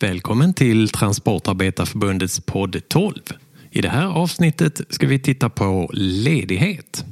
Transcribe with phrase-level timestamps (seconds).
[0.00, 3.14] Välkommen till Transportarbetarförbundets podd 12.
[3.70, 7.04] I det här avsnittet ska vi titta på ledighet.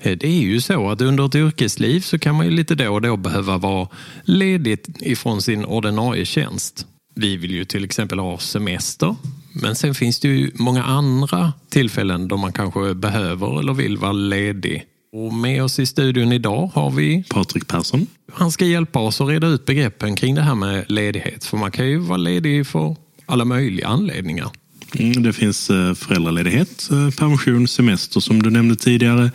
[0.00, 2.92] Eh, det är ju så att under ett yrkesliv så kan man ju lite då
[2.92, 3.88] och då behöva vara
[4.24, 6.86] ledigt ifrån sin ordinarie tjänst.
[7.14, 9.16] Vi vill ju till exempel ha semester.
[9.62, 14.12] Men sen finns det ju många andra tillfällen då man kanske behöver eller vill vara
[14.12, 14.84] ledig.
[15.16, 18.06] Och med oss i studion idag har vi Patrik Persson.
[18.32, 21.44] Han ska hjälpa oss att reda ut begreppen kring det här med ledighet.
[21.44, 24.50] För man kan ju vara ledig för alla möjliga anledningar.
[24.98, 29.30] Mm, det finns eh, föräldraledighet, eh, permission, semester som du nämnde tidigare,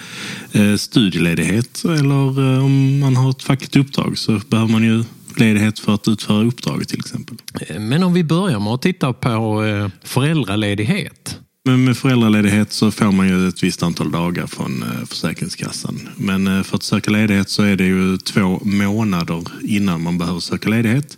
[0.52, 5.04] eh, studieledighet eller om man har ett fackligt uppdrag så behöver man ju
[5.36, 7.38] ledighet för att utföra uppdraget till exempel.
[7.80, 9.64] Men om vi börjar med att titta på
[10.04, 11.37] föräldraledighet.
[11.68, 16.10] Men med föräldraledighet så får man ju ett visst antal dagar från eh, Försäkringskassan.
[16.16, 20.40] Men eh, för att söka ledighet så är det ju två månader innan man behöver
[20.40, 21.18] söka ledighet.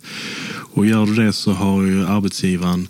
[0.74, 2.88] Och gör du det så har ju arbetsgivaren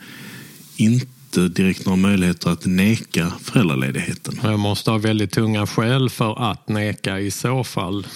[0.77, 4.40] inte inte direkt några möjligheter att neka föräldraledigheten.
[4.42, 8.07] Jag måste ha väldigt tunga skäl för att neka i så fall.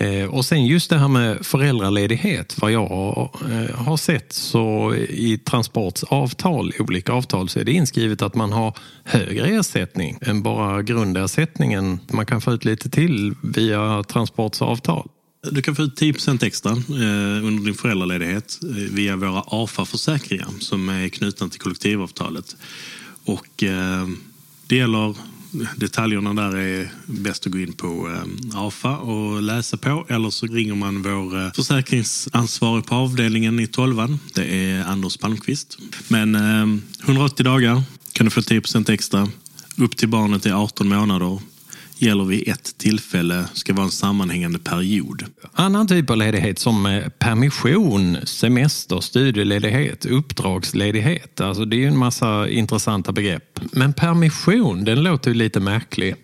[0.00, 2.56] Eh, och sen just det här med föräldraledighet.
[2.60, 2.86] Vad jag
[3.74, 8.52] har eh, sett så i Transports avtal, olika avtal, så är det inskrivet att man
[8.52, 12.00] har högre ersättning än bara grundersättningen.
[12.12, 15.08] Man kan få ut lite till via Transports avtal.
[15.50, 18.58] Du kan få ut 10 extra eh, under din föräldraledighet
[18.90, 22.56] via våra AFA-försäkringar som är knutna till kollektivavtalet.
[23.24, 23.64] Och
[24.66, 25.14] det gäller
[25.76, 30.46] Detaljerna där är bäst att gå in på eh, AFA och läsa på eller så
[30.46, 34.18] ringer man vår eh, försäkringsansvarig på avdelningen i tolvan.
[34.34, 35.78] Det är Anders Palmqvist.
[36.08, 37.82] Men eh, 180 dagar
[38.12, 39.28] kan du få 10% extra.
[39.76, 41.40] Upp till barnet är 18 månader
[41.98, 45.24] gäller vid ett tillfälle ska vara en sammanhängande period.
[45.52, 51.40] Annan typ av ledighet som permission, semester, studieledighet, uppdragsledighet.
[51.40, 53.60] Alltså det är ju en massa intressanta begrepp.
[53.72, 56.14] Men permission, den låter ju lite märklig.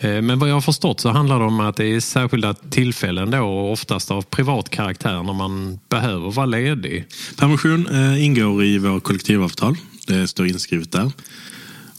[0.00, 3.30] Eh, men vad jag har förstått så handlar det om att det är särskilda tillfällen
[3.30, 7.06] då oftast av privat karaktär när man behöver vara ledig.
[7.36, 9.76] Permission eh, ingår i våra kollektivavtal.
[10.06, 11.12] Det står inskrivet där.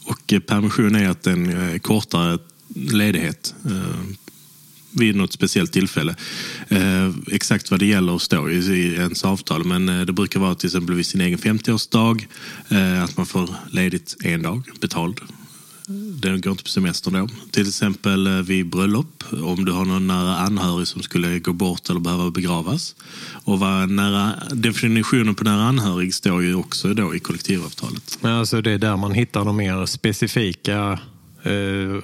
[0.04, 2.38] Och permission är att en eh, kortare
[2.74, 4.14] ledighet eh,
[4.92, 6.14] vid något speciellt tillfälle.
[6.68, 10.66] Eh, exakt vad det gäller står i ens avtal men eh, det brukar vara till
[10.66, 12.26] exempel vid sin egen 50-årsdag
[12.68, 15.20] eh, att man får ledigt en dag betald.
[16.20, 17.28] Det går inte på semester då.
[17.50, 21.90] Till exempel eh, vid bröllop, om du har någon nära anhörig som skulle gå bort
[21.90, 22.94] eller behöva begravas.
[23.44, 28.18] Och vad nära, definitionen på nära anhörig står ju också då i kollektivavtalet.
[28.22, 30.98] Alltså det är där man hittar de mer specifika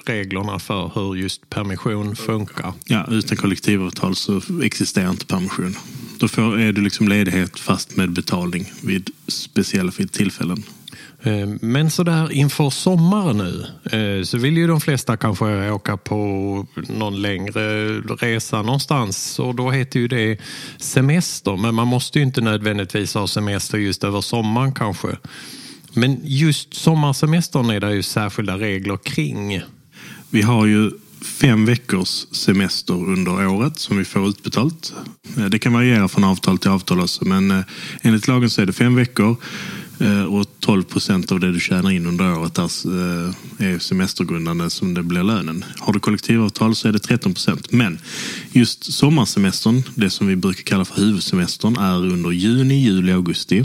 [0.04, 2.72] reglerna för hur just permission funkar.
[2.84, 5.74] Ja, utan kollektivavtal så existerar inte permission.
[6.18, 10.62] Då får, är det liksom ledighet fast med betalning vid speciella tillfällen.
[11.22, 13.66] Eh, men sådär inför sommaren nu
[13.98, 16.16] eh, så vill ju de flesta kanske åka på
[16.88, 20.38] någon längre resa någonstans och då heter ju det
[20.78, 21.56] semester.
[21.56, 25.08] Men man måste ju inte nödvändigtvis ha semester just över sommaren kanske.
[25.94, 29.62] Men just sommarsemestern är det ju särskilda regler kring.
[30.30, 30.90] Vi har ju
[31.40, 34.92] fem veckors semester under året som vi får utbetalt.
[35.36, 37.60] Eh, det kan variera från avtal till avtal också, men eh,
[38.02, 39.36] enligt lagen så är det fem veckor
[40.00, 42.64] Eh, och 12 procent av det du tjänar in under året eh,
[43.66, 45.64] är semestergrundande som det blir lönen.
[45.78, 47.72] Har du kollektivavtal så är det 13 procent.
[47.72, 47.98] Men
[48.52, 53.64] just sommarsemestern, det som vi brukar kalla för huvudsemestern, är under juni, juli, augusti.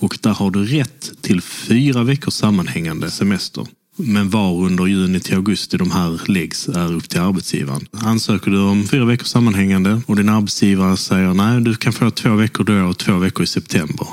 [0.00, 3.66] Och där har du rätt till fyra veckors sammanhängande semester.
[3.96, 7.86] Men var under juni till augusti de här läggs är upp till arbetsgivaren.
[7.92, 12.34] Ansöker du om fyra veckors sammanhängande och din arbetsgivare säger nej, du kan få två
[12.34, 14.06] veckor då och två veckor i september.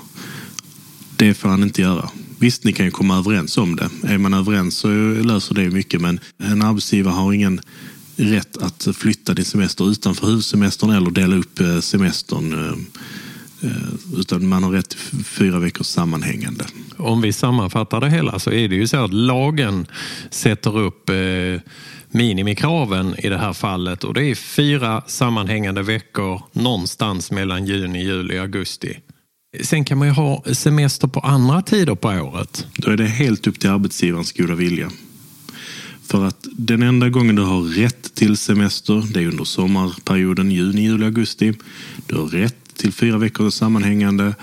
[1.18, 2.10] Det får han inte göra.
[2.40, 3.90] Visst, ni kan ju komma överens om det.
[4.04, 4.88] Är man överens så
[5.24, 7.62] löser det mycket, men en arbetsgivare har ingen
[8.16, 14.48] rätt att flytta din semester utanför huvudsemestern eller dela upp eh, semestern eh, eh, utan
[14.48, 16.66] man har rätt till fyra veckors sammanhängande.
[16.98, 19.88] Om vi sammanfattar det hela så är det ju så att lagen
[20.30, 21.10] sätter upp
[22.10, 28.38] minimikraven i det här fallet och det är fyra sammanhängande veckor någonstans mellan juni, juli
[28.38, 28.98] augusti.
[29.62, 32.68] Sen kan man ju ha semester på andra tider på året.
[32.78, 34.90] Då är det helt upp till arbetsgivarens goda vilja.
[36.08, 40.82] För att den enda gången du har rätt till semester, det är under sommarperioden juni,
[40.82, 41.54] juli, augusti.
[42.06, 44.36] Du har rätt till fyra veckor sammanhängande.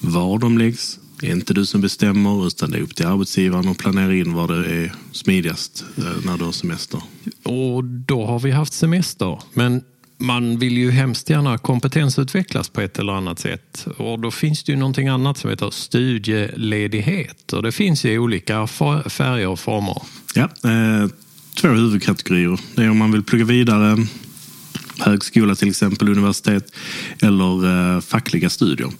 [0.00, 3.78] Var de läggs är inte du som bestämmer utan det är upp till arbetsgivaren att
[3.78, 7.02] planera in var det är smidigast eh, när du har semester.
[7.42, 9.42] Och då har vi haft semester.
[9.54, 9.82] Men
[10.20, 13.86] man vill ju hemskt gärna kompetensutvecklas på ett eller annat sätt.
[13.96, 17.52] Och då finns det ju någonting annat som heter studieledighet.
[17.52, 18.66] Och det finns i olika
[19.06, 20.02] färger och former.
[20.34, 21.08] Ja, eh,
[21.54, 22.60] två huvudkategorier.
[22.74, 24.06] Det är om man vill plugga vidare,
[24.98, 26.72] högskola till exempel, universitet
[27.22, 28.90] eller eh, fackliga studier.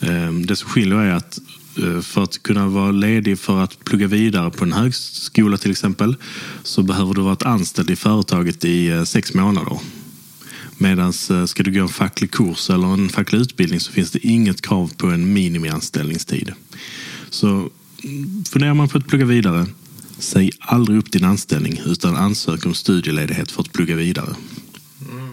[0.00, 1.38] Eh, det som skiljer är att
[1.78, 6.16] eh, för att kunna vara ledig för att plugga vidare på en högskola till exempel
[6.62, 9.78] så behöver du vara anställd i företaget i eh, sex månader.
[10.78, 14.26] Medan eh, ska du gå en facklig kurs eller en facklig utbildning så finns det
[14.26, 16.52] inget krav på en minimianställningstid.
[17.30, 17.48] Så
[18.04, 19.66] mm, funderar man på att plugga vidare,
[20.18, 24.34] säg aldrig upp din anställning utan ansök om studieledighet för att plugga vidare.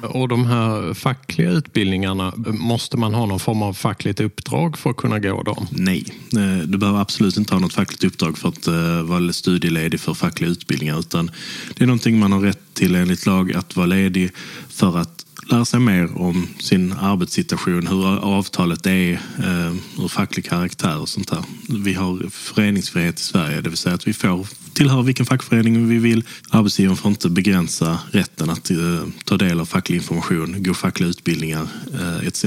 [0.04, 4.98] Och de här fackliga utbildningarna, måste man ha någon form av fackligt uppdrag för att
[4.98, 5.68] kunna gå dem?
[5.72, 10.00] Nej, eh, du behöver absolut inte ha något fackligt uppdrag för att eh, vara studieledig
[10.00, 11.00] för fackliga utbildningar.
[11.00, 11.32] Utan
[11.76, 14.32] det är någonting man har rätt till enligt lag att vara ledig
[14.70, 21.00] för att lära sig mer om sin arbetssituation, hur avtalet är eh, ur facklig karaktär
[21.00, 21.44] och sånt där.
[21.84, 25.98] Vi har föreningsfrihet i Sverige, det vill säga att vi får tillhöra vilken fackförening vi
[25.98, 26.24] vill.
[26.50, 28.78] Arbetsgivaren får inte begränsa rätten att eh,
[29.26, 32.46] ta del av facklig information, gå fackliga utbildningar eh, etc.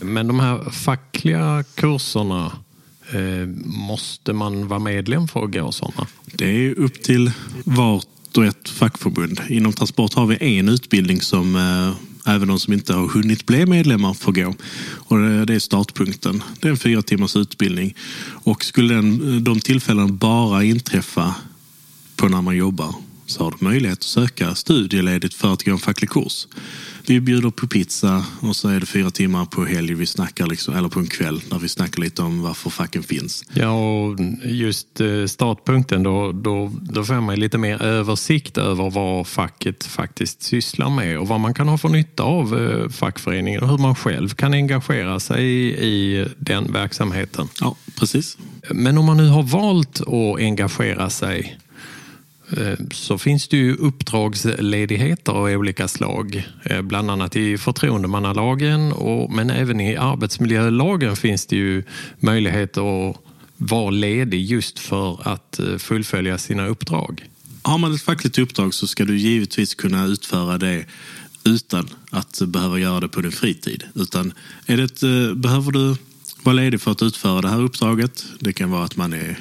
[0.00, 2.52] Men de här fackliga kurserna
[3.12, 6.06] eh, Måste man vara medlem för att gå sådana?
[6.24, 7.30] Det är upp till
[7.64, 8.06] vart
[8.36, 9.40] och ett fackförbund.
[9.48, 13.66] Inom Transport har vi en utbildning som eh, även de som inte har hunnit bli
[13.66, 14.54] medlemmar får gå.
[14.94, 16.42] Och det är startpunkten.
[16.60, 17.94] Det är en fyra timmars utbildning.
[18.44, 21.34] Och skulle den, de tillfällen bara inträffa
[22.16, 22.94] på när man jobbar
[23.32, 26.46] så har du möjlighet att söka studieledigt för att gå en facklig kurs.
[27.06, 30.76] Vi bjuder på pizza och så är det fyra timmar på helg vi snackar liksom,
[30.76, 33.44] eller på en kväll där vi snackar lite om varför facken finns.
[33.52, 39.26] Ja, och just eh, startpunkten då, då, då får man lite mer översikt över vad
[39.26, 43.68] facket faktiskt sysslar med och vad man kan ha för nytta av eh, fackföreningen och
[43.68, 45.44] hur man själv kan engagera sig
[45.84, 47.48] i den verksamheten.
[47.60, 48.38] Ja, precis.
[48.70, 51.58] Men om man nu har valt att engagera sig
[52.56, 56.48] Eh, så finns det ju uppdragsledigheter av olika slag.
[56.62, 61.84] Eh, bland annat i förtroendemannalagen och, men även i arbetsmiljölagen finns det ju
[62.18, 63.16] möjlighet att
[63.56, 67.24] vara ledig just för att eh, fullfölja sina uppdrag.
[67.62, 70.84] Har man ett fackligt uppdrag så ska du givetvis kunna utföra det
[71.44, 73.84] utan att behöva göra det på din fritid.
[73.94, 74.32] Utan
[74.66, 75.00] är det ett,
[75.36, 75.96] behöver du
[76.42, 79.38] vara ledig för att utföra det här uppdraget, det kan vara att man är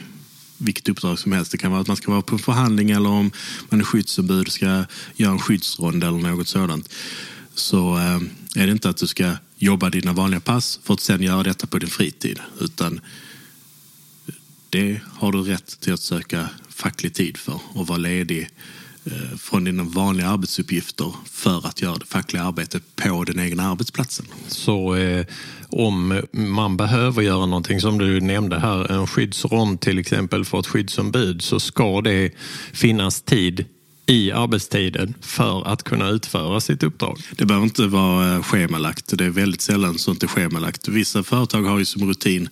[0.61, 1.51] vilket uppdrag som helst.
[1.51, 3.31] Det kan vara att man ska vara på en förhandling eller om
[3.69, 4.85] man är skyddsombud och ska
[5.15, 6.93] göra en skyddsrond eller något sådant.
[7.55, 8.19] Så eh,
[8.55, 11.67] är det inte att du ska jobba dina vanliga pass för att sen göra detta
[11.67, 12.39] på din fritid.
[12.59, 12.99] Utan
[14.69, 18.49] det har du rätt till att söka facklig tid för och vara ledig
[19.05, 24.25] Eh, från dina vanliga arbetsuppgifter för att göra det fackliga arbetet på den egna arbetsplatsen.
[24.47, 25.25] Så eh,
[25.69, 30.67] om man behöver göra någonting som du nämnde här, en skyddsrond till exempel för ett
[30.67, 32.31] skyddsombud, så ska det
[32.73, 33.65] finnas tid
[34.11, 37.19] i arbetstiden för att kunna utföra sitt uppdrag.
[37.31, 39.17] Det behöver inte vara eh, schemalagt.
[39.17, 40.87] Det är väldigt sällan sånt är schemalagt.
[40.87, 42.49] Vissa företag har ju som rutin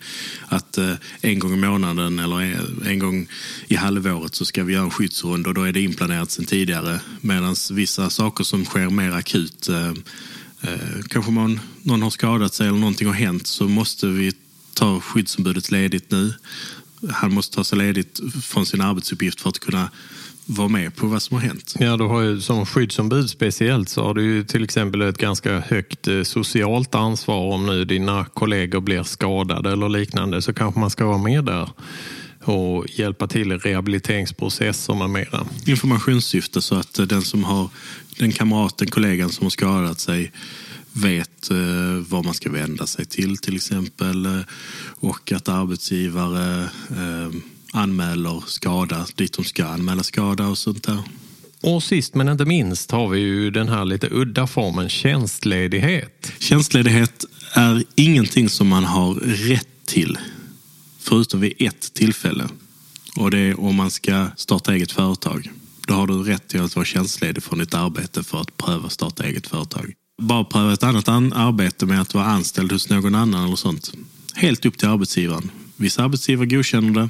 [0.48, 3.28] att eh, en gång i månaden eller eh, en gång
[3.68, 7.00] i halvåret så ska vi göra en skyddsrunda och då är det inplanerat sedan tidigare.
[7.22, 9.70] Medan vissa saker som sker mer akut
[11.10, 14.32] kanske man, någon har skadat sig eller någonting har hänt så måste vi
[14.74, 16.34] ta skyddsombudet ledigt nu.
[17.12, 19.90] Han måste ta sig ledigt från sin arbetsuppgift för att kunna
[20.46, 21.76] vara med på vad som har hänt.
[21.80, 25.60] Ja, du har ju, som skyddsombud speciellt så har du ju till exempel ett ganska
[25.60, 30.90] högt eh, socialt ansvar om nu dina kollegor blir skadade eller liknande så kanske man
[30.90, 31.70] ska vara med där
[32.44, 35.46] och hjälpa till i rehabiliteringsprocesser med mera.
[35.66, 37.70] Informationssyfte så att den som har
[38.20, 40.32] den kamraten, kollegan som har skadat sig
[40.94, 41.58] vet eh,
[42.10, 44.42] vad man ska vända sig till till exempel eh,
[45.00, 47.34] och att arbetsgivare eh,
[47.74, 51.00] anmäler skada dit de ska anmäla skada och sånt där.
[51.62, 56.32] Och sist men inte minst har vi ju den här lite udda formen tjänstledighet.
[56.40, 60.18] Tjänstledighet är ingenting som man har rätt till
[61.00, 62.50] förutom vid ett tillfälle.
[63.16, 65.52] Och det är om man ska starta eget företag.
[65.88, 69.24] Då har du rätt till att vara tjänstledig från ditt arbete för att pröva starta
[69.24, 69.94] eget företag.
[70.20, 73.94] Bara pröva ett annat arbete med att vara anställd hos någon annan eller sånt.
[74.34, 75.52] Helt upp till arbetsgivaren.
[75.76, 77.10] Vissa arbetsgivare godkänner det,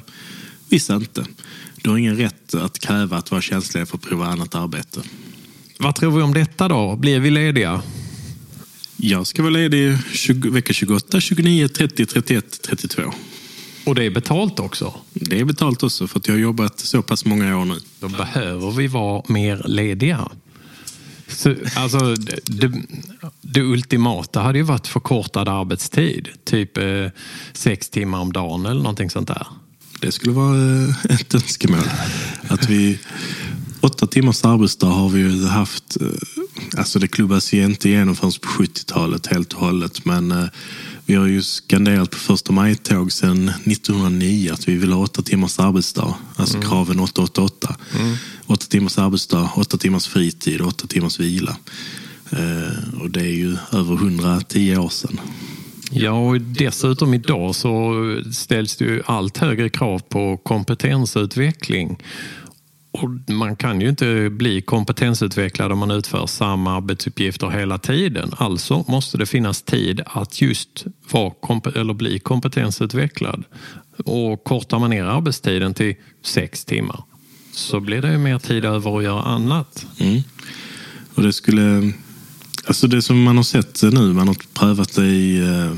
[0.68, 1.26] Vissa inte.
[1.76, 5.02] Du har ingen rätt att kräva att vara tjänstledig för att prova annat arbete.
[5.78, 6.96] Vad tror vi om detta då?
[6.96, 7.82] Blir vi lediga?
[8.96, 13.02] Jag ska vara ledig 20, vecka 28, 29, 30, 31, 32.
[13.86, 14.94] Och det är betalt också?
[15.12, 17.74] Det är betalt också för att jag har jobbat så pass många år nu.
[18.00, 20.28] Då behöver vi vara mer lediga.
[21.30, 22.72] Så, alltså, det,
[23.40, 26.28] det ultimata hade ju varit förkortad arbetstid.
[26.44, 27.06] Typ eh,
[27.52, 29.46] sex timmar om dagen eller någonting sånt där.
[30.00, 31.80] Det skulle vara eh, ett önskemål.
[32.48, 32.98] Att vi,
[33.80, 35.96] åtta timmars arbetsdag har vi ju haft.
[36.00, 36.06] Eh,
[36.78, 40.04] alltså det klubbas ju inte igenom förrän på 70-talet helt och hållet.
[40.04, 40.44] Men eh,
[41.06, 45.58] vi har ju skanderat på första maj-tåg sedan 1909 att vi vill ha åtta timmars
[45.58, 46.14] arbetsdag.
[46.36, 46.68] Alltså mm.
[46.68, 47.76] kraven 888.
[48.00, 48.16] Mm.
[48.50, 51.56] Åtta timmars arbetsdag, åtta timmars fritid och åtta timmars vila.
[52.32, 55.20] Eh, och det är ju över 110 år sedan.
[55.90, 57.94] Ja, och dessutom idag så
[58.32, 62.02] ställs det ju allt högre krav på kompetensutveckling.
[62.92, 68.32] Och man kan ju inte bli kompetensutvecklad om man utför samma arbetsuppgifter hela tiden.
[68.36, 71.32] Alltså måste det finnas tid att just vara
[71.74, 73.44] eller bli kompetensutvecklad.
[74.04, 77.04] Och kortar man ner arbetstiden till sex timmar
[77.52, 79.86] så blir det mer tid över att göra annat.
[79.98, 80.22] Mm.
[81.14, 81.92] Och det skulle...
[82.64, 85.72] Alltså det som man har sett nu, man har prövat det i eh,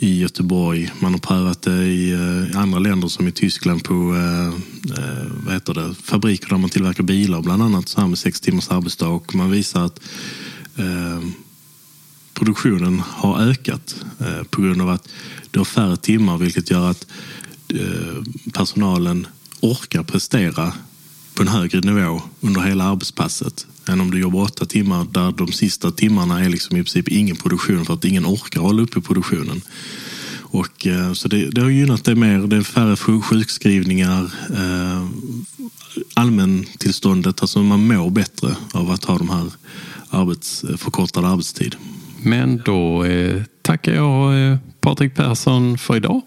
[0.00, 0.90] i Göteborg.
[1.00, 4.54] Man har prövat det i eh, andra länder som i Tyskland på eh,
[5.44, 8.70] vad heter det, fabriker där man tillverkar bilar bland annat så här med sex timmars
[8.70, 10.00] arbetsdag och man visar att
[12.34, 14.04] produktionen har ökat
[14.50, 15.08] på grund av att
[15.50, 17.06] det har färre timmar vilket gör att
[18.52, 19.26] personalen
[19.60, 20.72] orkar prestera
[21.34, 25.52] på en högre nivå under hela arbetspasset än om du jobbar åtta timmar där de
[25.52, 29.60] sista timmarna är liksom i princip ingen produktion för att ingen orkar hålla uppe produktionen.
[30.50, 32.38] Och, eh, så det, det har gynnat det mer.
[32.38, 34.30] Det är färre sjukskrivningar.
[34.54, 35.08] Eh,
[36.14, 39.50] allmäntillståndet, alltså man mår bättre av att ha de här
[40.10, 41.76] arbets, förkortad arbetstid.
[42.22, 46.22] Men då eh, tackar jag eh, Patrik Persson för idag.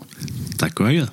[0.57, 1.07] Tack och adjö.